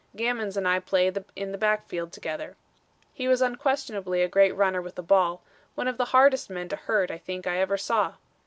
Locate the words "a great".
4.23-4.55